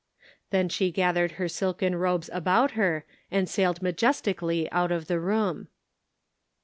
Then 0.49 0.67
she 0.67 0.89
gathered 0.91 1.33
her 1.33 1.47
silken 1.47 1.95
robes 1.95 2.27
about 2.33 2.71
her 2.71 3.05
and 3.29 3.47
sailed 3.47 3.83
majestically 3.83 4.67
out 4.71 4.91
of 4.91 5.05
the 5.05 5.19
room. 5.19 5.67